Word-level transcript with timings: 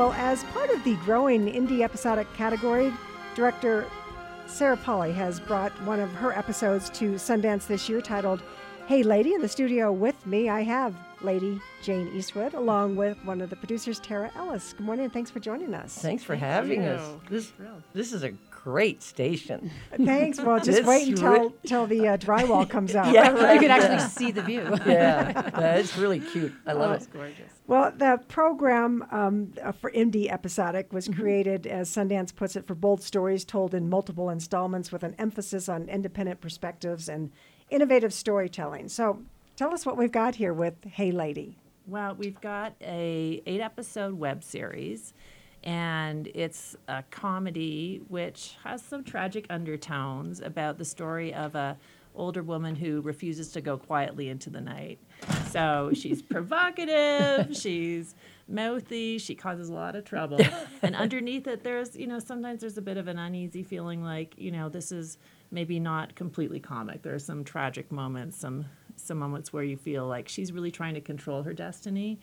Well, 0.00 0.14
as 0.14 0.44
part 0.44 0.70
of 0.70 0.82
the 0.82 0.94
growing 1.04 1.44
indie 1.44 1.82
episodic 1.82 2.26
category, 2.32 2.90
director 3.34 3.86
Sarah 4.46 4.78
Polley 4.78 5.12
has 5.12 5.38
brought 5.38 5.72
one 5.82 6.00
of 6.00 6.10
her 6.12 6.32
episodes 6.32 6.88
to 6.98 7.16
Sundance 7.16 7.66
this 7.66 7.86
year 7.86 8.00
titled 8.00 8.42
Hey 8.86 9.02
Lady. 9.02 9.34
In 9.34 9.42
the 9.42 9.48
studio 9.48 9.92
with 9.92 10.26
me, 10.26 10.48
I 10.48 10.62
have 10.62 10.94
Lady 11.20 11.60
Jayne 11.82 12.08
Eastwood, 12.14 12.54
along 12.54 12.96
with 12.96 13.22
one 13.26 13.42
of 13.42 13.50
the 13.50 13.56
producers, 13.56 14.00
Tara 14.00 14.30
Ellis. 14.36 14.72
Good 14.72 14.86
morning 14.86 15.04
and 15.04 15.12
thanks 15.12 15.30
for 15.30 15.38
joining 15.38 15.74
us. 15.74 15.98
Thanks 15.98 16.24
for 16.24 16.34
having 16.34 16.82
us. 16.82 17.06
This, 17.28 17.52
this 17.92 18.14
is 18.14 18.22
a 18.22 18.30
great 18.62 19.02
station. 19.02 19.70
Thanks. 19.96 20.40
Well, 20.40 20.58
just 20.62 20.80
It's 20.80 20.88
wait 20.88 21.08
until, 21.08 21.48
re- 21.48 21.54
till 21.66 21.86
the 21.86 22.08
uh, 22.08 22.16
drywall 22.16 22.68
comes 22.68 22.94
out. 22.94 23.12
Yeah, 23.14 23.30
right. 23.32 23.54
You 23.54 23.60
can 23.60 23.70
actually 23.70 24.08
see 24.08 24.30
the 24.30 24.42
view. 24.42 24.62
yeah, 24.86 25.50
yeah, 25.58 25.76
it's 25.76 25.96
really 25.96 26.20
cute. 26.20 26.52
I 26.66 26.72
love 26.72 26.92
it. 26.92 26.96
It's 26.96 27.06
gorgeous. 27.06 27.52
Well, 27.66 27.92
the 27.96 28.20
program 28.28 29.04
um, 29.10 29.52
uh, 29.62 29.72
for 29.72 29.90
Indie 29.92 30.30
Episodic 30.30 30.92
was 30.92 31.08
created, 31.08 31.66
as 31.66 31.88
Sundance 31.88 32.34
puts 32.34 32.56
it, 32.56 32.66
for 32.66 32.74
bold 32.74 33.02
stories 33.02 33.44
told 33.44 33.74
in 33.74 33.88
multiple 33.88 34.28
installments 34.28 34.90
with 34.92 35.02
an 35.04 35.14
emphasis 35.18 35.68
on 35.68 35.88
independent 35.88 36.40
perspectives 36.40 37.08
and 37.08 37.30
innovative 37.70 38.12
storytelling. 38.12 38.88
So 38.88 39.22
tell 39.56 39.72
us 39.72 39.86
what 39.86 39.96
we've 39.96 40.12
got 40.12 40.34
here 40.34 40.52
with 40.52 40.74
Hey 40.84 41.12
Lady. 41.12 41.56
Well, 41.86 42.14
we've 42.14 42.40
got 42.40 42.74
a 42.82 43.42
eight 43.46 43.60
episode 43.60 44.14
web 44.14 44.44
series, 44.44 45.14
and 45.62 46.28
it's 46.34 46.76
a 46.88 47.02
comedy 47.10 48.00
which 48.08 48.56
has 48.64 48.82
some 48.82 49.04
tragic 49.04 49.46
undertones 49.50 50.40
about 50.40 50.78
the 50.78 50.84
story 50.84 51.34
of 51.34 51.54
a 51.54 51.76
older 52.14 52.42
woman 52.42 52.74
who 52.74 53.00
refuses 53.02 53.52
to 53.52 53.60
go 53.60 53.76
quietly 53.76 54.28
into 54.28 54.50
the 54.50 54.60
night. 54.60 54.98
So 55.48 55.90
she's 55.94 56.22
provocative, 56.22 57.56
she's 57.56 58.14
mouthy, 58.48 59.18
she 59.18 59.34
causes 59.34 59.68
a 59.68 59.72
lot 59.72 59.94
of 59.94 60.04
trouble. 60.04 60.40
and 60.82 60.96
underneath 60.96 61.46
it 61.46 61.62
there's, 61.62 61.96
you 61.96 62.06
know, 62.06 62.18
sometimes 62.18 62.60
there's 62.60 62.78
a 62.78 62.82
bit 62.82 62.96
of 62.96 63.06
an 63.08 63.18
uneasy 63.18 63.62
feeling 63.62 64.02
like, 64.02 64.34
you 64.36 64.50
know, 64.50 64.68
this 64.68 64.90
is 64.92 65.18
maybe 65.50 65.78
not 65.78 66.14
completely 66.14 66.60
comic. 66.60 67.02
There 67.02 67.14
are 67.14 67.20
some 67.20 67.44
tragic 67.44 67.90
moments, 67.92 68.36
some 68.36 68.66
some 68.96 69.18
moments 69.18 69.50
where 69.50 69.64
you 69.64 69.78
feel 69.78 70.06
like 70.06 70.28
she's 70.28 70.52
really 70.52 70.70
trying 70.70 70.92
to 70.92 71.00
control 71.00 71.42
her 71.42 71.54
destiny 71.54 72.20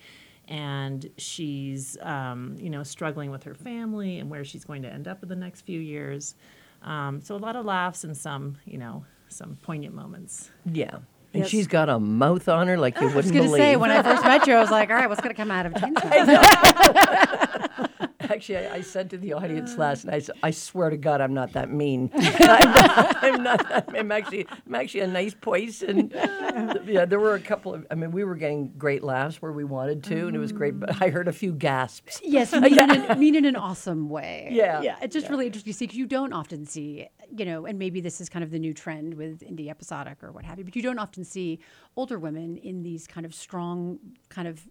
and 0.47 1.09
she's 1.17 1.97
um, 2.01 2.55
you 2.59 2.69
know 2.69 2.83
struggling 2.83 3.31
with 3.31 3.43
her 3.43 3.53
family 3.55 4.19
and 4.19 4.29
where 4.29 4.43
she's 4.45 4.63
going 4.65 4.81
to 4.83 4.89
end 4.91 5.07
up 5.07 5.21
in 5.23 5.29
the 5.29 5.35
next 5.35 5.61
few 5.61 5.79
years 5.79 6.35
um, 6.83 7.21
so 7.21 7.35
a 7.35 7.37
lot 7.37 7.55
of 7.55 7.65
laughs 7.65 8.03
and 8.03 8.15
some 8.15 8.57
you 8.65 8.77
know 8.77 9.03
some 9.29 9.57
poignant 9.61 9.93
moments 9.93 10.51
Yeah. 10.65 10.95
And 11.33 11.43
Yes. 11.43 11.49
she's 11.49 11.67
got 11.67 11.89
a 11.89 11.99
mouth 11.99 12.47
on 12.47 12.67
her 12.69 12.77
like 12.77 12.95
you 13.01 13.07
wouldn't 13.07 13.25
believe. 13.33 13.37
I 13.37 13.41
was 13.41 13.49
going 13.49 13.59
to 13.61 13.65
say, 13.65 13.75
when 13.75 13.91
I 13.91 14.01
first 14.01 14.23
met 14.23 14.47
you, 14.47 14.53
I 14.55 14.61
was 14.61 14.71
like, 14.71 14.89
all 14.89 14.95
right, 14.95 15.09
what's 15.09 15.19
going 15.21 15.35
to 15.35 15.39
come 15.39 15.51
out 15.51 15.65
of 15.65 15.73
Jayne's 15.73 16.27
mouth? 17.77 17.86
Actually, 18.31 18.57
I, 18.57 18.75
I 18.75 18.81
said 18.81 19.09
to 19.11 19.17
the 19.17 19.33
audience 19.33 19.75
uh. 19.75 19.79
last 19.79 20.05
night, 20.05 20.29
I, 20.43 20.47
I 20.47 20.51
swear 20.51 20.89
to 20.89 20.97
God, 20.97 21.21
I'm 21.21 21.33
not 21.33 21.53
that 21.53 21.71
mean. 21.71 22.11
I'm, 22.15 22.71
not, 22.71 23.23
I'm 23.23 23.43
not 23.43 23.69
that, 23.69 23.89
I'm 23.95 24.11
actually, 24.11 24.47
I'm 24.65 24.75
actually 24.75 25.01
a 25.01 25.07
nice 25.07 25.33
person. 25.33 26.11
yeah, 26.85 27.05
there 27.05 27.19
were 27.19 27.35
a 27.35 27.39
couple 27.39 27.73
of, 27.73 27.85
I 27.89 27.95
mean, 27.95 28.11
we 28.11 28.23
were 28.23 28.35
getting 28.35 28.73
great 28.77 29.03
laughs 29.03 29.41
where 29.41 29.51
we 29.51 29.63
wanted 29.63 30.03
to, 30.05 30.27
and 30.27 30.35
it 30.35 30.39
was 30.39 30.51
great, 30.51 30.79
but 30.79 31.01
I 31.01 31.09
heard 31.09 31.27
a 31.27 31.33
few 31.33 31.53
gasps. 31.53 32.19
Yes, 32.23 32.53
mean, 32.53 32.77
in 32.77 32.89
an, 32.91 33.19
mean 33.19 33.35
in 33.35 33.45
an 33.45 33.55
awesome 33.55 34.09
way. 34.09 34.49
Yeah. 34.51 34.81
yeah. 34.81 34.97
It's 35.01 35.13
just 35.13 35.29
really 35.29 35.45
interesting 35.45 35.71
to 35.71 35.77
see 35.77 35.85
because 35.85 35.97
you 35.97 36.05
don't 36.05 36.33
often 36.33 36.65
see, 36.65 37.07
you 37.35 37.45
know, 37.45 37.65
and 37.65 37.79
maybe 37.79 38.01
this 38.01 38.19
is 38.19 38.29
kind 38.29 38.43
of 38.43 38.51
the 38.51 38.59
new 38.59 38.73
trend 38.73 39.13
with 39.13 39.41
indie 39.41 39.69
episodic 39.69 40.23
or 40.23 40.31
what 40.31 40.43
have 40.45 40.57
you, 40.57 40.65
but 40.65 40.75
you 40.75 40.81
don't 40.81 40.99
often 40.99 41.23
see 41.23 41.59
older 41.95 42.19
women 42.19 42.57
in 42.57 42.83
these 42.83 43.07
kind 43.07 43.25
of 43.25 43.33
strong, 43.33 43.99
kind 44.29 44.47
of 44.47 44.67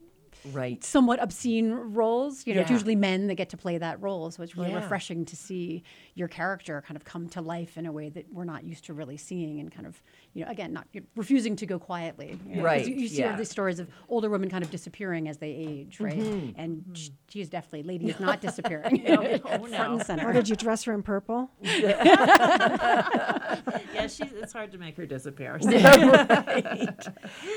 Right. 0.52 0.82
somewhat 0.84 1.20
obscene 1.22 1.72
roles. 1.72 2.46
You 2.46 2.54
know, 2.54 2.60
it's 2.60 2.70
usually 2.70 2.94
men 2.96 3.26
that 3.26 3.34
get 3.34 3.48
to 3.50 3.56
play 3.56 3.78
that 3.78 4.00
role, 4.00 4.30
so 4.30 4.42
it's 4.42 4.56
really 4.56 4.70
Yeah. 4.70 4.76
refreshing 4.76 5.24
to 5.26 5.34
see 5.36 5.82
your 6.14 6.28
character 6.28 6.82
kind 6.86 6.96
of 6.96 7.04
come 7.04 7.28
to 7.30 7.40
life 7.40 7.76
in 7.76 7.84
a 7.86 7.92
way 7.92 8.08
that 8.10 8.26
we're 8.32 8.44
not 8.44 8.64
used 8.64 8.84
to 8.86 8.94
really 8.94 9.16
seeing, 9.16 9.58
and 9.60 9.72
kind 9.72 9.86
of, 9.86 10.00
you 10.34 10.44
know, 10.44 10.50
again, 10.50 10.72
not 10.72 10.86
you're 10.92 11.02
refusing 11.16 11.56
to 11.56 11.66
go 11.66 11.78
quietly. 11.78 12.38
you 12.46 12.56
know, 12.56 12.62
'cause 12.62 12.62
Right, 12.64 12.86
You, 12.86 12.94
you 12.94 13.08
see 13.08 13.24
all 13.24 13.36
these 13.36 13.50
stories 13.50 13.78
of 13.80 13.88
older 14.08 14.28
women 14.30 14.48
kind 14.48 14.62
of 14.62 14.70
disappearing 14.70 15.28
as 15.28 15.38
they 15.38 15.50
age, 15.50 15.98
right? 16.00 16.18
Mm-hmm. 16.18 16.60
And 16.60 16.84
sh 16.94 17.08
she 17.28 17.40
is 17.40 17.48
definitely, 17.48 17.82
lady 17.82 18.08
is 18.08 18.20
not 18.28 18.40
disappearing. 18.40 18.96
you 19.06 19.16
know, 19.16 19.38
front 19.68 19.92
and 19.94 20.02
center. 20.06 20.28
Or 20.28 20.32
did 20.32 20.48
you 20.48 20.54
dress 20.56 20.84
her 20.84 20.92
in 20.94 21.02
purple? 21.02 21.50
yeah 23.92 24.06
she's 24.06 24.32
it's 24.32 24.52
hard 24.52 24.70
to 24.72 24.78
make 24.78 24.96
her 24.96 25.06
disappear 25.06 25.58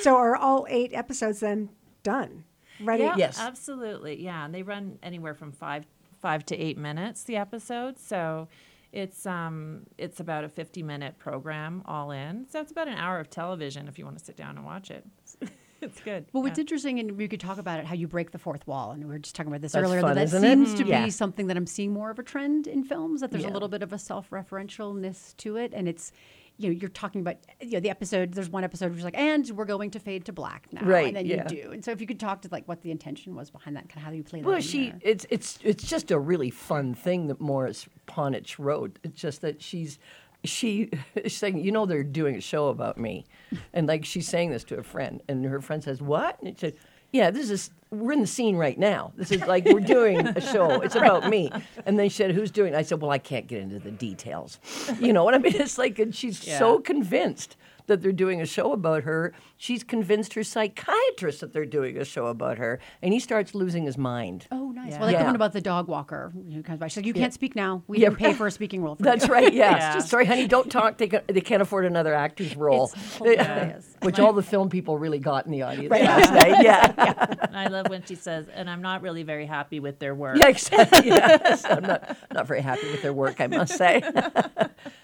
So 0.01 0.15
are 0.15 0.35
all 0.35 0.65
eight 0.69 0.91
episodes 0.93 1.39
then 1.41 1.69
done? 2.03 2.45
Ready? 2.81 3.03
Yeah, 3.03 3.15
Yes. 3.17 3.39
absolutely. 3.39 4.21
Yeah, 4.23 4.45
and 4.45 4.53
they 4.53 4.63
run 4.63 4.99
anywhere 5.03 5.33
from 5.33 5.51
five 5.51 5.85
five 6.21 6.45
to 6.47 6.57
eight 6.57 6.77
minutes 6.77 7.23
the 7.23 7.37
episode. 7.37 7.97
So 7.99 8.47
it's 8.91 9.25
um 9.25 9.83
it's 9.97 10.19
about 10.19 10.43
a 10.43 10.49
fifty 10.49 10.83
minute 10.83 11.17
program 11.19 11.81
all 11.85 12.11
in. 12.11 12.45
So 12.49 12.59
it's 12.59 12.71
about 12.71 12.87
an 12.87 12.95
hour 12.95 13.19
of 13.19 13.29
television 13.29 13.87
if 13.87 13.97
you 13.99 14.05
want 14.05 14.17
to 14.17 14.23
sit 14.25 14.35
down 14.35 14.57
and 14.57 14.65
watch 14.65 14.91
it. 14.91 15.05
it's 15.81 16.01
good. 16.01 16.25
Well, 16.33 16.43
what's 16.43 16.57
yeah. 16.57 16.61
interesting, 16.63 16.99
and 16.99 17.11
we 17.17 17.27
could 17.29 17.39
talk 17.39 17.57
about 17.57 17.79
it, 17.79 17.85
how 17.85 17.95
you 17.95 18.07
break 18.07 18.31
the 18.31 18.37
fourth 18.37 18.67
wall, 18.67 18.91
and 18.91 19.01
we 19.05 19.09
were 19.11 19.19
just 19.19 19.35
talking 19.35 19.49
about 19.51 19.61
this 19.61 19.71
That's 19.71 19.85
earlier. 19.87 20.01
fun, 20.01 20.15
that 20.15 20.23
isn't 20.23 20.41
that 20.41 20.47
it? 20.51 20.65
seems 20.67 20.73
to 20.81 20.85
Yeah. 20.85 21.05
be 21.05 21.11
something 21.11 21.47
that 21.47 21.55
I'm 21.55 21.67
seeing 21.67 21.93
more 21.93 22.09
of 22.09 22.19
a 22.19 22.23
trend 22.23 22.67
in 22.67 22.83
films. 22.83 23.21
That 23.21 23.31
there's 23.31 23.43
Yeah. 23.45 23.51
a 23.51 23.53
little 23.53 23.69
bit 23.69 23.81
of 23.81 23.93
a 23.93 23.97
self-referentialness 23.97 25.37
to 25.37 25.55
it, 25.55 25.73
and 25.73 25.87
it's, 25.87 26.11
you 26.59 26.69
know, 26.69 26.77
you're 26.79 26.89
talking 26.89 27.21
about 27.21 27.37
you 27.61 27.71
know 27.71 27.79
the 27.79 27.89
episode. 27.89 28.33
There's 28.33 28.49
one 28.49 28.63
episode 28.63 28.89
where 28.89 28.97
you're 28.97 29.05
like, 29.05 29.17
and 29.17 29.49
we're 29.51 29.65
going 29.65 29.91
to 29.91 29.99
fade 29.99 30.25
to 30.25 30.33
black 30.33 30.67
now, 30.71 30.83
Right, 30.83 31.07
And 31.07 31.15
then 31.15 31.25
yeah. 31.25 31.47
you 31.49 31.63
do, 31.63 31.71
and 31.71 31.83
so 31.83 31.91
if 31.91 32.01
you 32.01 32.07
could 32.07 32.19
talk 32.19 32.41
to 32.41 32.49
like 32.51 32.67
what 32.67 32.81
the 32.81 32.91
intention 32.91 33.33
was 33.33 33.49
behind 33.49 33.77
that, 33.77 33.87
kind 33.87 33.97
of 33.97 34.03
how 34.03 34.11
you 34.11 34.23
play 34.23 34.41
that. 34.41 34.47
Well, 34.47 34.59
she 34.59 34.89
there. 34.89 34.99
it's 35.01 35.25
it's 35.29 35.57
it's 35.63 35.83
just 35.85 36.11
a 36.11 36.19
really 36.19 36.49
fun 36.49 36.93
thing 36.93 37.27
that 37.27 37.39
Morris 37.39 37.87
Panych 38.07 38.59
wrote. 38.59 38.99
It's 39.03 39.19
just 39.19 39.41
that 39.41 39.61
she's 39.61 39.99
she 40.43 40.91
is 41.15 41.35
saying, 41.35 41.59
you 41.59 41.71
know, 41.71 41.85
they're 41.85 42.03
doing 42.03 42.35
a 42.35 42.41
show 42.41 42.67
about 42.67 42.97
me, 42.97 43.25
and 43.73 43.87
like 43.87 44.03
she's 44.03 44.27
saying 44.27 44.51
this 44.51 44.65
to 44.65 44.77
a 44.77 44.83
friend, 44.83 45.23
and 45.29 45.45
her 45.45 45.61
friend 45.61 45.81
says, 45.81 46.01
"What?" 46.01 46.41
And 46.41 46.57
she 46.57 46.67
said, 46.67 46.75
"Yeah, 47.11 47.31
this 47.31 47.49
is 47.49 47.71
we're 47.91 48.11
in 48.11 48.21
the 48.21 48.27
scene 48.27 48.55
right 48.55 48.77
now. 48.77 49.11
This 49.15 49.31
is 49.31 49.41
like 49.41 49.65
we're 49.65 49.79
doing 49.79 50.19
a 50.27 50.41
show. 50.41 50.81
It's 50.81 50.95
about 50.95 51.27
me." 51.29 51.51
And 51.85 51.97
then 51.97 52.09
she 52.09 52.15
said, 52.15 52.31
"Who's 52.31 52.51
doing?" 52.51 52.73
it?" 52.73 52.77
I 52.77 52.83
said, 52.83 53.01
"Well, 53.01 53.11
I 53.11 53.17
can't 53.17 53.47
get 53.47 53.61
into 53.61 53.79
the 53.79 53.91
details. 53.91 54.59
You 54.99 55.13
know 55.13 55.23
what 55.23 55.33
I 55.33 55.39
mean? 55.39 55.55
It's 55.59 55.77
like, 55.77 55.99
and 55.99 56.13
she's 56.13 56.41
so 56.41 56.79
convinced." 56.79 57.55
That 57.89 58.01
they're 58.01 58.11
doing 58.13 58.39
a 58.41 58.45
show 58.45 58.71
about 58.71 59.03
her. 59.03 59.33
She's 59.57 59.83
convinced 59.83 60.33
her 60.35 60.43
psychiatrist 60.43 61.41
that 61.41 61.51
they're 61.53 61.65
doing 61.65 61.97
a 61.97 62.05
show 62.05 62.27
about 62.27 62.57
her, 62.57 62.79
and 63.01 63.13
he 63.13 63.19
starts 63.19 63.53
losing 63.53 63.83
his 63.83 63.97
mind. 63.97 64.47
Oh, 64.51 64.71
nice. 64.71 64.91
Yeah. 64.93 64.99
Well, 64.99 65.07
like 65.07 65.17
the 65.17 65.21
Yeah. 65.21 65.25
one 65.25 65.35
about 65.35 65.53
the 65.53 65.61
dog 65.61 65.87
walker 65.89 66.31
who 66.53 66.63
comes 66.63 66.79
by. 66.79 66.87
She's 66.87 66.97
like, 66.97 67.05
"You 67.05 67.13
can't 67.13 67.33
speak 67.33 67.55
now. 67.55 67.83
We 67.87 67.99
Yeah. 67.99 68.09
didn't 68.09 68.19
pay 68.19 68.33
for 68.33 68.47
a 68.47 68.51
speaking 68.51 68.81
role." 68.81 68.95
For 68.95 69.03
That's 69.03 69.27
you. 69.27 69.33
right. 69.33 69.53
Yeah. 69.53 69.69
Yeah. 69.79 69.99
Sorry, 69.99 70.25
honey. 70.25 70.47
Don't 70.47 70.71
talk. 70.71 70.97
They 70.97 71.07
can, 71.07 71.21
they 71.27 71.41
can't 71.41 71.61
afford 71.61 71.85
another 71.85 72.13
actor's 72.13 72.55
role, 72.55 72.91
It's 73.21 73.95
which 74.01 74.19
all 74.19 74.33
the 74.33 74.41
film 74.43 74.69
people 74.69 74.97
really 74.97 75.19
got 75.19 75.45
in 75.45 75.51
the 75.51 75.61
audience 75.63 75.91
last 75.91 76.33
night. 76.33 76.63
Yeah. 76.63 77.35
And 77.41 77.57
I 77.57 77.67
love 77.67 77.89
when 77.89 78.03
she 78.05 78.15
says, 78.15 78.47
and 78.53 78.69
I'm 78.69 78.81
not 78.81 79.01
really 79.01 79.23
very 79.23 79.45
happy 79.45 79.79
with 79.79 79.99
their 79.99 80.13
work. 80.15 80.37
Yeah. 80.37 80.47
Exactly. 80.49 81.07
Yes. 81.07 81.65
I'm 81.65 81.83
not 81.83 82.17
not 82.33 82.47
very 82.47 82.61
happy 82.61 82.89
with 82.91 83.01
their 83.01 83.13
work. 83.13 83.39
I 83.41 83.47
must 83.47 83.75
say. 83.77 84.01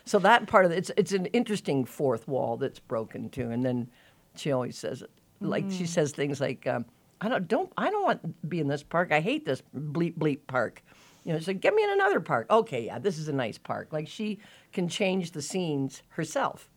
so 0.05 0.19
that 0.19 0.47
part 0.47 0.65
of 0.65 0.71
it, 0.71 0.77
it's 0.77 0.91
it's 0.97 1.11
an 1.11 1.25
interesting 1.27 1.85
fourth 1.85 2.27
wall 2.27 2.57
that's 2.75 2.85
broken 2.85 3.29
too, 3.29 3.49
and 3.51 3.63
then 3.63 3.89
she 4.35 4.51
always 4.51 4.77
says 4.77 5.01
it 5.01 5.09
like 5.39 5.65
she 5.69 5.85
says 5.85 6.11
things 6.11 6.41
like. 6.41 6.67
Um, 6.67 6.85
I 7.21 7.29
don't 7.29 7.47
don't 7.47 7.71
I 7.77 7.89
don't 7.89 8.03
want 8.03 8.21
to 8.23 8.27
be 8.45 8.59
in 8.59 8.67
this 8.67 8.83
park. 8.83 9.13
I 9.13 9.21
hate 9.21 9.45
this 9.45 9.63
bleep 9.73 10.17
bleep 10.17 10.39
park. 10.47 10.83
You 11.23 11.31
know, 11.31 11.39
she's 11.39 11.47
like, 11.47 11.61
get 11.61 11.73
me 11.73 11.81
in 11.81 11.89
another 11.91 12.19
park. 12.19 12.47
Okay, 12.51 12.85
yeah, 12.85 12.99
this 12.99 13.17
is 13.17 13.29
a 13.29 13.33
nice 13.33 13.57
park. 13.57 13.93
Like 13.93 14.07
she 14.07 14.39
can 14.73 14.89
change 14.89 15.31
the 15.31 15.41
scenes 15.41 16.03
herself. 16.09 16.69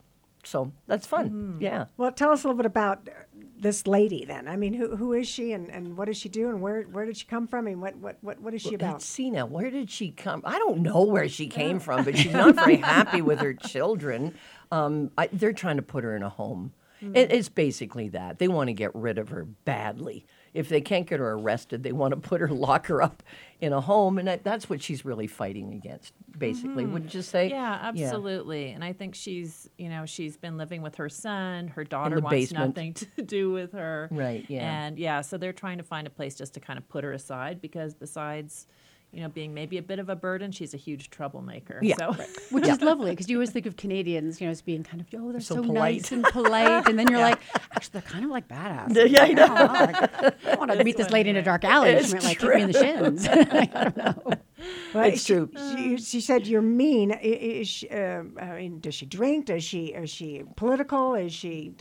So 0.45 0.73
that's 0.87 1.07
fun. 1.09 1.59
Yeah. 1.61 1.87
Well, 1.97 2.13
tell 2.13 2.31
us 2.31 2.45
a 2.45 2.47
little 2.47 2.57
bit 2.57 2.67
about 2.67 3.09
this 3.61 3.87
lady 3.87 4.25
then. 4.25 4.49
I 4.49 4.57
mean, 4.57 4.73
who, 4.75 4.97
who 4.97 5.13
is 5.13 5.29
she 5.29 5.53
and, 5.53 5.69
and 5.71 5.97
what 5.97 6.07
does 6.07 6.17
she 6.17 6.29
do 6.29 6.49
and 6.49 6.61
where, 6.61 6.83
where 6.83 7.05
did 7.05 7.17
she 7.17 7.27
come 7.27 7.47
from 7.47 7.67
and 7.67 7.81
what, 7.81 7.97
what, 7.97 8.19
what, 8.21 8.41
what 8.41 8.55
is 8.55 8.63
she 8.63 8.75
about? 8.75 8.95
Let's 8.95 9.07
see 9.07 9.31
now. 9.31 9.47
Where 9.47 9.71
did 9.71 9.91
she 9.91 10.11
come? 10.11 10.43
I 10.45 10.59
don't 10.59 10.81
know 10.81 11.03
where 11.05 11.29
she 11.29 11.49
came 11.49 11.79
from, 11.81 12.05
but 12.05 12.17
she's 12.17 12.33
not 12.33 12.55
very 12.55 12.77
happy 12.77 13.23
with 13.23 13.41
her 13.41 13.55
children. 13.55 14.35
Um, 14.71 15.11
I, 15.19 15.29
they're 15.33 15.53
trying 15.53 15.77
to 15.77 15.83
put 15.83 16.05
her 16.05 16.15
in 16.17 16.23
a 16.23 16.29
home. 16.29 16.73
It, 17.01 17.33
it's 17.33 17.49
basically 17.49 18.09
that. 18.09 18.39
They 18.39 18.49
want 18.49 18.69
to 18.69 18.73
get 18.73 18.93
rid 18.95 19.19
of 19.19 19.29
her 19.29 19.45
badly. 19.45 20.27
If 20.59 20.69
they 20.69 20.81
can't 20.81 21.07
get 21.07 21.21
her 21.21 21.33
arrested, 21.33 21.85
they 21.85 21.93
want 21.93 22.15
to 22.15 22.21
put 22.21 22.41
her, 22.41 22.49
lock 22.67 22.87
her 22.87 23.01
up 23.01 23.23
in 23.61 23.73
a 23.73 23.81
home, 23.81 24.19
and 24.19 24.27
that, 24.27 24.43
that's 24.43 24.69
what 24.69 24.83
she's 24.83 25.05
really 25.05 25.27
fighting 25.27 25.73
against. 25.73 26.13
Basically, 26.37 26.85
mm-hmm. 26.85 26.93
wouldn't 26.93 27.15
you 27.15 27.23
say? 27.23 27.49
Yeah, 27.49 27.79
absolutely. 27.81 28.71
And 28.71 28.83
I 28.85 28.93
think 28.93 29.15
she's, 29.15 29.69
you 29.79 29.89
know, 29.89 30.07
she's 30.07 30.37
been 30.37 30.57
living 30.57 30.83
with 30.83 30.97
her 30.97 31.09
son. 31.09 31.69
Her 31.69 31.85
daughter 31.85 32.21
wants 32.21 32.31
basement. 32.31 32.77
nothing 32.77 32.93
to 33.17 33.23
do 33.23 33.53
with 33.53 33.73
her. 33.73 34.09
Right, 34.11 34.45
yeah. 34.49 34.87
And 34.87 34.99
yeah, 34.99 35.21
so 35.21 35.39
they're 35.39 35.53
trying 35.53 35.79
to 35.79 35.85
find 35.85 36.07
a 36.07 36.11
place 36.11 36.35
just 36.35 36.55
to 36.55 36.61
kind 36.61 36.79
of 36.79 36.89
put 36.89 37.05
her 37.05 37.13
aside 37.13 37.61
because 37.61 37.95
besides, 37.95 38.67
you 39.13 39.23
know, 39.23 39.29
being 39.29 39.55
maybe 39.55 39.79
a 39.79 39.83
bit 39.83 39.99
of 39.99 40.09
a 40.09 40.17
burden, 40.17 40.53
she's 40.53 40.75
a 40.75 40.77
huge 40.77 41.11
troublemaker. 41.11 41.81
Yeah, 41.83 41.97
So 41.97 42.13
Which 42.51 42.69
is 42.69 42.83
lovely 42.83 43.11
because 43.11 43.29
you 43.29 43.37
always 43.37 43.51
think 43.51 43.67
of 43.67 43.77
Canadians, 43.77 44.41
you 44.41 44.47
know, 44.47 44.51
as 44.51 44.61
being 44.61 44.85
kind 44.85 45.01
of, 45.01 45.07
oh, 45.19 45.33
they're 45.33 45.41
So 45.41 45.57
so, 45.57 45.63
nice 45.63 46.13
and 46.13 46.25
polite. 46.25 46.89
And 46.89 46.99
then 46.99 47.09
you're 47.09 47.21
like, 47.31 47.41
actually, 47.73 48.01
they're 48.01 48.11
kind 48.11 48.25
of 48.25 48.31
like 48.31 48.49
badass. 48.49 49.11
Yeah, 49.11 49.25
I 49.25 49.31
oh, 49.31 49.33
know. 49.33 50.53
I 50.53 50.57
want 50.57 50.71
to 50.73 50.85
meet 50.85 50.97
this 50.97 51.11
lady 51.11 51.31
in 51.31 51.37
a 51.37 51.43
dark 51.43 51.65
alley. 51.65 51.91
It's 51.91 52.09
She 52.09 52.15
might 52.15 52.25
like 52.25 52.39
kick 52.39 52.55
me 52.55 52.63
in 52.63 52.71
the 52.71 52.79
shins. 52.79 53.29
I 53.31 53.65
don't 53.67 53.97
know. 53.97 54.33
But 54.93 55.09
It's 55.15 55.25
she, 55.25 55.35
true. 55.35 55.51
She, 55.77 55.97
she 55.99 56.21
said 56.21 56.47
you're 56.47 56.63
mean. 56.63 57.11
Is 57.13 57.69
she, 57.69 57.89
um, 57.91 58.37
I 58.41 58.57
mean, 58.57 58.81
does 58.81 58.95
she 58.95 59.07
drink? 59.07 59.47
Does 59.47 59.63
she? 59.63 59.87
Is 59.87 60.11
she 60.11 60.43
political? 60.57 61.15
Is 61.15 61.33
she? 61.33 61.73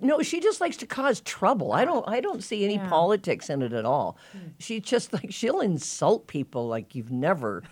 no, 0.00 0.20
she 0.20 0.40
just 0.40 0.60
likes 0.60 0.76
to 0.78 0.86
cause 0.86 1.20
trouble. 1.22 1.72
I 1.72 1.84
don't. 1.84 2.06
I 2.08 2.20
don't 2.20 2.42
see 2.42 2.64
any 2.64 2.74
Yeah. 2.74 2.88
politics 2.88 3.48
in 3.50 3.62
it 3.62 3.72
at 3.72 3.84
all. 3.84 4.18
She 4.58 4.80
just 4.80 5.12
like 5.12 5.32
she'll 5.32 5.60
insult 5.60 6.26
people 6.26 6.66
like 6.68 6.94
you've 6.94 7.10
never. 7.12 7.62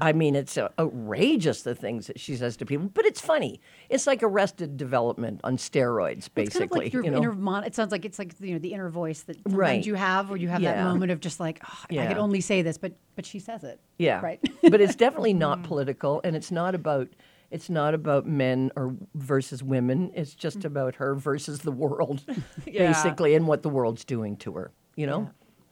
I 0.00 0.12
mean, 0.12 0.34
it's 0.34 0.56
outrageous 0.56 1.62
the 1.62 1.74
things 1.74 2.06
that 2.06 2.20
she 2.20 2.36
says 2.36 2.56
to 2.58 2.66
people, 2.66 2.90
but 2.92 3.04
it's 3.06 3.20
funny. 3.20 3.60
It's 3.88 4.06
like 4.06 4.22
Arrested 4.22 4.76
Development 4.76 5.40
on 5.44 5.56
steroids, 5.56 6.28
basically. 6.32 6.42
It's 6.42 6.58
kind 6.58 6.70
of 6.70 6.76
like 6.78 6.92
your 6.92 7.04
you 7.04 7.10
know? 7.10 7.18
inner 7.18 7.32
mon- 7.32 7.64
It 7.64 7.74
sounds 7.74 7.92
like 7.92 8.04
it's 8.04 8.18
like 8.18 8.34
you 8.40 8.52
know 8.52 8.58
the 8.58 8.72
inner 8.72 8.88
voice 8.88 9.22
that 9.22 9.38
Right. 9.46 9.84
you 9.84 9.94
have, 9.94 10.28
where 10.28 10.36
you 10.38 10.48
have 10.48 10.62
that 10.62 10.84
moment 10.84 11.10
of 11.12 11.20
just 11.20 11.40
like, 11.40 11.60
oh, 11.64 11.98
I 11.98 12.06
could 12.06 12.18
only 12.18 12.40
say 12.40 12.62
this, 12.62 12.78
but 12.78 12.92
but 13.16 13.26
she 13.26 13.38
says 13.38 13.64
it. 13.64 13.80
Yeah. 13.98 14.20
Right. 14.20 14.40
but 14.70 14.80
it's 14.80 14.94
definitely 14.96 15.34
not 15.34 15.60
mm. 15.60 15.64
political 15.64 16.20
and 16.24 16.36
it's 16.36 16.50
not 16.50 16.74
about 16.74 17.08
it's 17.50 17.68
not 17.68 17.94
about 17.94 18.26
men 18.26 18.70
or 18.76 18.94
versus 19.14 19.62
women. 19.62 20.12
It's 20.14 20.34
just 20.34 20.60
mm. 20.60 20.64
about 20.66 20.94
her 20.96 21.14
versus 21.14 21.60
the 21.60 21.72
world, 21.72 22.22
Yeah. 22.66 22.92
basically, 22.92 23.34
and 23.34 23.46
what 23.46 23.62
the 23.62 23.68
world's 23.68 24.04
doing 24.04 24.36
to 24.38 24.52
her. 24.54 24.72
You 24.96 25.06
know? 25.06 25.30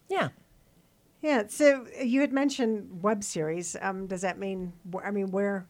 Yeah. 0.09 0.31
Yeah. 1.20 1.44
So 1.49 1.87
you 2.03 2.20
had 2.20 2.32
mentioned 2.32 3.03
web 3.03 3.25
series. 3.25 3.76
Um, 3.81 4.06
does 4.06 4.23
that 4.23 4.38
mean? 4.38 4.73
I 5.05 5.11
mean, 5.11 5.31
where 5.31 5.67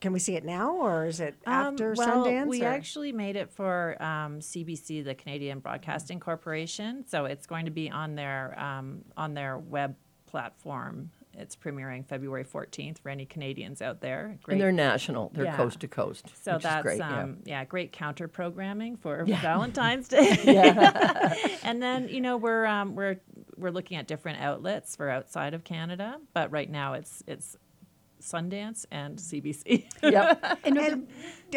can 0.00 0.12
we 0.12 0.18
see 0.18 0.36
it 0.36 0.44
now, 0.44 0.76
or 0.76 1.06
is 1.06 1.20
it 1.20 1.34
after 1.46 1.90
Um, 1.90 1.96
well, 1.96 2.24
Sundance? 2.26 2.46
We 2.46 2.62
or- 2.62 2.68
actually 2.68 3.12
made 3.12 3.36
it 3.36 3.50
for 3.50 4.00
um, 4.02 4.40
CBC, 4.40 5.04
the 5.04 5.14
Canadian 5.14 5.58
Broadcasting 5.58 6.20
Corporation. 6.20 7.04
So 7.06 7.24
it's 7.24 7.46
going 7.46 7.64
to 7.64 7.70
be 7.70 7.90
on 7.90 8.14
their 8.14 8.58
um, 8.58 9.04
on 9.16 9.34
their 9.34 9.58
web 9.58 9.96
platform. 10.26 11.10
It's 11.34 11.54
premiering 11.54 12.04
February 12.04 12.44
14th 12.44 12.98
for 12.98 13.10
any 13.10 13.24
Canadians 13.24 13.80
out 13.80 14.00
there. 14.00 14.38
And 14.48 14.60
they're 14.60 14.72
national. 14.72 15.30
They're 15.32 15.44
Yeah. 15.44 15.56
coast 15.56 15.78
to 15.80 15.88
coast. 15.88 16.32
So 16.42 16.54
which 16.54 16.64
that's 16.64 16.78
is 16.78 16.82
great. 16.82 16.98
yeah. 16.98 17.22
um, 17.22 17.36
yeah. 17.44 17.64
great 17.64 17.92
counter 17.92 18.26
programming 18.26 18.96
for 18.96 19.24
Valentine's 19.24 20.08
Day. 20.16 20.36
and 21.62 21.80
then 21.82 22.08
you 22.08 22.20
know 22.20 22.36
we're 22.36 22.66
um, 22.66 22.94
we're 22.96 23.20
we're 23.58 23.70
looking 23.70 23.96
at 23.96 24.06
different 24.06 24.40
outlets 24.40 24.96
for 24.96 25.08
outside 25.10 25.54
of 25.54 25.64
Canada, 25.64 26.16
but 26.34 26.50
right 26.50 26.70
now 26.70 26.94
it's 26.94 27.22
it's 27.26 27.56
Sundance 28.20 28.84
and 28.90 29.16
CBC. 29.18 29.84
Yep. 30.02 30.58
And, 30.64 30.76
And, 30.76 31.08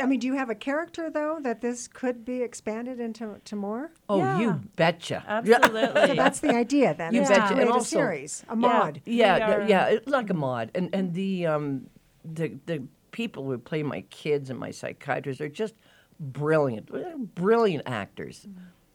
I 0.01 0.06
mean, 0.06 0.19
do 0.19 0.27
you 0.27 0.36
have 0.36 0.50
a 0.51 0.56
character 0.56 1.09
though 1.09 1.39
that 1.42 1.59
this 1.62 1.88
could 1.88 2.24
be 2.24 2.42
expanded 2.44 3.00
into 3.00 3.36
to 3.45 3.56
more? 3.56 3.92
Oh, 4.07 4.19
Yeah. 4.19 4.39
you 4.39 4.53
betcha. 4.75 5.24
Absolutely. 5.27 5.81
so 5.81 6.13
That's 6.24 6.39
the 6.39 6.56
idea 6.56 6.94
then. 6.94 7.13
You 7.13 7.21
is 7.21 7.30
to 7.30 7.33
betcha. 7.36 7.56
And 7.56 7.68
create 7.69 7.75
a 7.81 7.83
series, 7.83 8.45
a 8.48 8.56
mod. 8.56 9.01
Yeah, 9.06 9.57
We 9.63 9.69
yeah, 9.69 9.89
yeah, 9.92 10.00
like 10.06 10.30
a 10.30 10.33
mod, 10.36 10.69
and 10.75 10.94
and 10.94 11.13
the 11.13 11.48
um, 11.48 11.88
the 12.24 12.53
the 12.68 12.83
people 13.12 13.44
who 13.45 13.57
play 13.57 13.83
my 13.83 14.01
kids 14.12 14.50
and 14.50 14.59
my 14.59 14.71
psychiatrists 14.71 15.42
are 15.42 15.50
just 15.50 15.74
brilliant, 16.19 16.92
They're 16.92 17.18
brilliant 17.18 17.83
actors, 17.88 18.48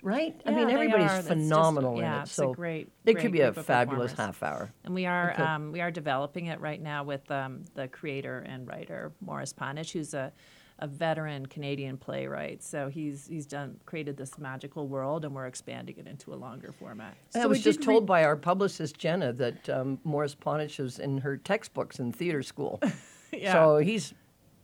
right? 0.06 0.40
I 0.46 0.50
Yeah, 0.50 0.56
mean, 0.56 0.66
they 0.68 0.74
everybody's 0.74 1.04
are. 1.10 1.14
That's 1.16 1.26
just- 1.28 1.28
phenomenal 1.28 1.98
yeah, 1.98 2.14
in 2.14 2.18
it. 2.20 2.22
it's 2.22 2.30
a 2.32 2.34
So 2.34 2.54
great- 2.54 2.92
it 3.04 3.12
great 3.14 3.22
could 3.22 3.32
be 3.32 3.40
a 3.40 3.52
fabulous 3.52 4.12
half 4.12 4.42
hour. 4.42 4.70
And 4.84 4.94
we 4.94 5.04
are 5.06 5.32
Okay. 5.32 5.42
um, 5.42 5.72
we 5.72 5.80
are 5.80 5.90
developing 5.90 6.46
it 6.46 6.60
right 6.60 6.80
now 6.80 7.02
with 7.04 7.28
um, 7.30 7.64
the 7.74 7.88
creator 7.88 8.38
and 8.46 8.66
writer 8.68 9.12
Morris 9.20 9.52
Panych, 9.52 9.90
who's 9.92 10.14
a, 10.14 10.32
a 10.78 10.86
veteran 10.86 11.46
Canadian 11.46 11.96
playwright. 11.96 12.62
So 12.62 12.88
he's 12.88 13.26
he's 13.26 13.46
done 13.46 13.80
created 13.84 14.16
this 14.16 14.38
magical 14.38 14.86
world, 14.88 15.24
and 15.24 15.34
we're 15.34 15.46
expanding 15.46 15.96
it 15.98 16.06
into 16.06 16.32
a 16.32 16.36
longer 16.36 16.70
format. 16.78 17.14
I 17.34 17.46
was 17.46 17.62
just 17.64 17.82
told 17.82 18.04
re- 18.04 18.06
by 18.06 18.24
our 18.24 18.36
publicist 18.36 18.96
Jenna 18.98 19.32
that 19.32 19.68
um, 19.68 19.98
Morris 20.04 20.34
Panych 20.36 20.78
is 20.78 20.98
in 21.00 21.18
her 21.18 21.36
textbooks 21.36 21.98
in 21.98 22.12
theater 22.12 22.42
school. 22.42 22.80
yeah. 23.32 23.52
So 23.52 23.78
he's, 23.78 24.14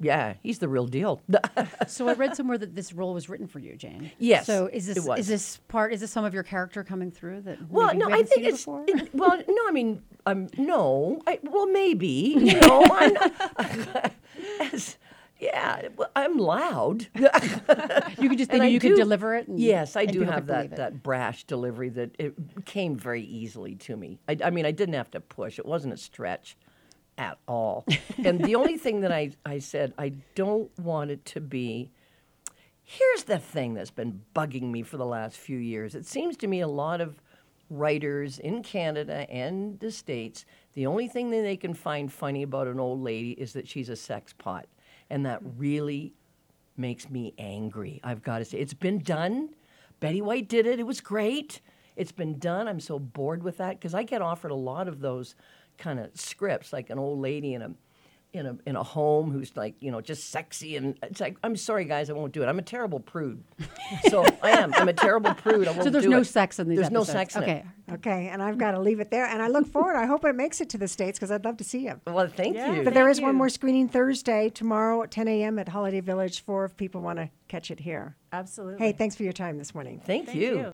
yeah, 0.02 0.34
he's 0.42 0.58
the 0.58 0.68
real 0.68 0.86
deal. 0.86 1.20
so 1.86 2.08
I 2.08 2.14
read 2.14 2.36
somewhere 2.36 2.58
that 2.58 2.74
this 2.74 2.92
role 2.92 3.14
was 3.14 3.28
written 3.28 3.46
for 3.46 3.58
you, 3.58 3.76
Jayne. 3.76 4.10
Yes, 4.18 4.46
So 4.46 4.66
is 4.72 4.86
this 4.86 5.06
is 5.16 5.26
this 5.28 5.56
part? 5.68 5.92
Is 5.92 6.00
this 6.00 6.10
some 6.10 6.24
of 6.24 6.34
your 6.34 6.42
character 6.42 6.82
coming 6.84 7.10
through 7.10 7.42
that? 7.42 7.70
Well, 7.70 7.94
no, 7.94 8.10
I 8.10 8.22
think 8.22 8.44
it's 8.46 8.66
it- 8.68 9.14
well, 9.14 9.36
no, 9.48 9.62
I 9.68 9.70
mean, 9.72 10.02
um, 10.26 10.48
no, 10.58 11.20
I, 11.26 11.38
well, 11.42 11.66
maybe, 11.66 12.06
you 12.38 12.60
know, 12.60 12.84
I'm 12.90 13.14
not, 13.14 14.12
as, 14.60 14.96
yeah, 15.38 15.88
well, 15.96 16.10
I'm 16.14 16.36
loud. 16.38 17.06
you 18.18 18.28
could 18.28 18.38
just 18.38 18.50
think 18.50 18.70
you 18.72 18.80
could 18.80 18.96
deliver 18.96 19.34
it. 19.34 19.48
And, 19.48 19.58
yes, 19.58 19.96
I 19.96 20.06
do 20.06 20.22
have 20.22 20.46
that 20.46 20.76
that 20.76 21.02
brash 21.02 21.44
delivery 21.44 21.88
that 21.90 22.14
it 22.18 22.34
came 22.64 22.96
very 22.96 23.22
easily 23.22 23.74
to 23.76 23.96
me. 23.96 24.18
I, 24.28 24.36
I 24.44 24.50
mean, 24.50 24.66
I 24.66 24.70
didn't 24.70 24.94
have 24.94 25.10
to 25.12 25.20
push; 25.20 25.58
it 25.58 25.66
wasn't 25.66 25.94
a 25.94 25.96
stretch 25.96 26.56
at 27.18 27.38
all. 27.46 27.84
and 28.24 28.42
the 28.42 28.54
only 28.54 28.76
thing 28.76 29.00
that 29.00 29.12
I 29.12 29.30
I 29.44 29.58
said 29.58 29.92
I 29.98 30.12
don't 30.34 30.76
want 30.78 31.10
it 31.10 31.24
to 31.26 31.40
be. 31.40 31.90
Here's 32.84 33.24
the 33.24 33.38
thing 33.38 33.74
that's 33.74 33.92
been 33.92 34.22
bugging 34.34 34.70
me 34.70 34.82
for 34.82 34.96
the 34.96 35.06
last 35.06 35.36
few 35.36 35.56
years. 35.56 35.94
It 35.94 36.04
seems 36.04 36.36
to 36.38 36.46
me 36.46 36.60
a 36.60 36.68
lot 36.68 37.00
of 37.00 37.22
writers 37.72 38.38
in 38.38 38.62
Canada 38.62 39.26
and 39.30 39.80
the 39.80 39.90
States, 39.90 40.44
the 40.74 40.86
only 40.86 41.08
thing 41.08 41.30
that 41.30 41.42
they 41.42 41.56
can 41.56 41.74
find 41.74 42.12
funny 42.12 42.42
about 42.42 42.66
an 42.66 42.78
old 42.78 43.00
lady 43.00 43.32
is 43.32 43.54
that 43.54 43.66
she's 43.66 43.88
a 43.88 43.96
sex 43.96 44.32
pot. 44.32 44.66
And 45.10 45.26
that 45.26 45.42
mm. 45.42 45.52
really 45.56 46.12
makes 46.76 47.10
me 47.10 47.34
angry. 47.38 48.00
I've 48.04 48.22
got 48.22 48.38
to 48.38 48.44
say, 48.44 48.58
it's 48.58 48.74
been 48.74 48.98
done. 48.98 49.50
Betty 50.00 50.20
White 50.20 50.48
did 50.48 50.66
it. 50.66 50.78
It 50.78 50.86
was 50.86 51.00
great. 51.00 51.60
It's 51.96 52.12
been 52.12 52.38
done. 52.38 52.68
I'm 52.68 52.80
so 52.80 52.98
bored 52.98 53.42
with 53.42 53.58
that 53.58 53.78
because 53.78 53.94
I 53.94 54.02
get 54.02 54.22
offered 54.22 54.50
a 54.50 54.56
lot 54.56 54.88
of 54.88 55.00
those 55.00 55.34
kind 55.78 55.98
of 56.00 56.10
scripts, 56.18 56.72
like 56.72 56.90
an 56.90 56.98
old 56.98 57.20
lady 57.20 57.54
in 57.54 57.62
a 57.62 57.70
in 58.32 58.46
a 58.46 58.56
in 58.64 58.76
a 58.76 58.82
home 58.82 59.30
who's 59.30 59.54
like 59.58 59.74
you 59.80 59.90
know 59.90 60.00
just 60.00 60.30
sexy 60.30 60.78
and 60.78 60.96
it's 61.02 61.20
like 61.20 61.36
I'm 61.44 61.54
sorry 61.54 61.84
guys 61.84 62.08
I 62.08 62.14
won't 62.14 62.32
do 62.32 62.42
it. 62.42 62.46
I'm 62.46 62.58
a 62.58 62.62
terrible 62.62 62.98
prude. 62.98 63.44
so 64.08 64.24
I 64.42 64.52
am. 64.52 64.72
I'm 64.72 64.88
a 64.88 64.94
terrible 64.94 65.34
prude. 65.34 65.68
I 65.68 65.72
won't 65.72 65.84
So 65.84 65.90
there's 65.90 66.04
do 66.04 66.10
no 66.10 66.20
it. 66.20 66.24
sex 66.24 66.58
in 66.58 66.66
these 66.66 66.78
There's 66.78 66.90
no 66.90 67.00
episodes. 67.00 67.18
sex 67.18 67.36
in 67.36 67.42
okay. 67.42 67.64
it. 67.88 67.92
Okay, 67.94 68.28
and 68.28 68.42
I've 68.42 68.56
got 68.56 68.70
to 68.70 68.80
leave 68.80 69.00
it 69.00 69.10
there. 69.10 69.26
And 69.26 69.42
I 69.42 69.48
look 69.48 69.66
forward. 69.66 69.96
I 69.96 70.06
hope 70.06 70.24
it 70.24 70.34
makes 70.34 70.62
it 70.62 70.70
to 70.70 70.78
the 70.78 70.88
states 70.88 71.18
because 71.18 71.30
I'd 71.30 71.44
love 71.44 71.58
to 71.58 71.64
see 71.64 71.88
it. 71.88 71.98
Well, 72.06 72.26
thank 72.28 72.56
Yeah. 72.56 72.72
you. 72.72 72.82
But 72.84 72.94
there 72.94 73.04
Thank 73.04 73.16
is 73.16 73.20
one 73.20 73.34
more 73.34 73.50
screening 73.50 73.86
Thursday 73.88 74.48
tomorrow 74.48 75.02
at 75.02 75.10
10 75.10 75.28
a.m. 75.28 75.58
at 75.58 75.68
Holiday 75.68 76.00
Village 76.00 76.42
for 76.42 76.64
if 76.64 76.74
people 76.74 77.02
want 77.02 77.18
to 77.18 77.28
catch 77.48 77.70
it 77.70 77.80
here. 77.80 78.16
Absolutely. 78.32 78.78
Hey, 78.78 78.92
thanks 78.92 79.14
for 79.14 79.24
your 79.24 79.34
time 79.34 79.58
this 79.58 79.74
morning. 79.74 80.00
Thank, 80.06 80.26
Thank 80.28 80.38
you. 80.38 80.56
you. 80.56 80.72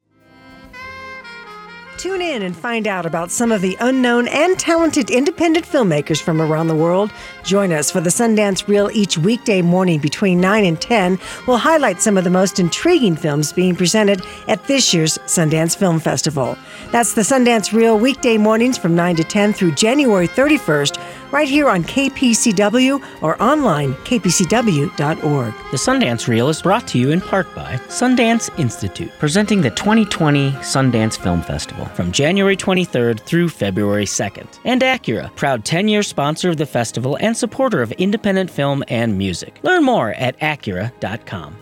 Tune 1.99 2.23
in 2.23 2.43
and 2.43 2.57
find 2.57 2.87
out 2.87 3.07
about 3.07 3.29
some 3.29 3.51
of 3.51 3.61
the 3.61 3.77
unknown 3.81 4.29
and 4.29 4.57
talented 4.57 5.11
independent 5.11 5.67
filmmakers 5.67 6.23
from 6.23 6.41
around 6.41 6.69
the 6.69 6.75
world. 6.77 7.11
Join 7.43 7.73
us 7.73 7.91
for 7.91 8.01
the 8.01 8.09
Sundance 8.09 8.69
Reel 8.69 8.89
each 8.93 9.19
weekday 9.19 9.63
morning 9.63 9.99
between 9.99 10.41
9 10.41 10.65
and 10.65 10.81
10. 10.81 11.19
We'll 11.49 11.57
highlight 11.57 12.01
some 12.01 12.17
of 12.17 12.23
the 12.23 12.31
most 12.31 12.61
intriguing 12.61 13.17
films 13.17 13.53
being 13.53 13.75
presented 13.75 14.25
at 14.47 14.65
this 14.69 14.95
year's 14.95 15.19
Sundance 15.27 15.77
Film 15.77 15.99
Festival. 15.99 16.57
That's 16.93 17.15
the 17.15 17.23
Sundance 17.23 17.73
Reel 17.73 17.99
weekday 17.99 18.39
mornings 18.39 18.79
from 18.79 18.95
9 18.95 19.17
to 19.17 19.25
10 19.25 19.53
through 19.53 19.73
January 19.73 20.29
31st, 20.29 21.18
right 21.31 21.49
here 21.49 21.69
on 21.69 21.85
KPCW 21.85 23.03
or 23.23 23.41
online, 23.43 23.95
kpcw.org. 23.95 25.55
The 25.71 25.77
Sundance 25.77 26.29
Reel 26.29 26.49
is 26.49 26.63
brought 26.63 26.87
to 26.89 26.99
you 26.99 27.11
in 27.11 27.21
part 27.21 27.55
by 27.55 27.77
Sundance 27.89 28.51
Institute, 28.59 29.11
presenting 29.19 29.61
the 29.61 29.71
2020 29.71 30.51
Sundance 30.53 31.19
Film 31.19 31.43
Festival 31.43 31.87
from 31.87 32.13
January 32.13 32.57
23rd 32.57 33.21
through 33.21 33.49
February 33.49 34.07
2nd, 34.07 34.59
and 34.65 34.83
Acura, 34.83 35.35
proud 35.37 35.65
10 35.65 35.89
year 35.89 36.03
sponsor 36.03 36.51
of 36.51 36.57
the 36.57 36.67
festival 36.67 37.17
and 37.21 37.37
supporter 37.37 37.83
of 37.83 37.93
independent 37.93 38.51
film 38.51 38.83
and 38.89 39.17
music. 39.17 39.59
Learn 39.63 39.85
more 39.85 40.11
at 40.15 40.39
Acura.com. 40.41 41.57